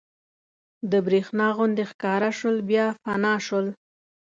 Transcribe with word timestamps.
د 0.91 0.93
برېښنا 1.07 1.47
غوندې 1.55 1.83
ښکاره 1.91 2.29
شول 2.39 2.57
بیا 2.69 2.85
فنا 3.01 3.35
شول. 3.47 3.67